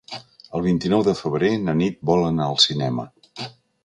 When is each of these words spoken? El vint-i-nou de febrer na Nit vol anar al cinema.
El 0.59 0.63
vint-i-nou 0.67 1.03
de 1.07 1.13
febrer 1.19 1.51
na 1.65 1.75
Nit 1.81 1.99
vol 2.11 2.23
anar 2.31 2.47
al 2.47 2.57
cinema. 2.65 3.07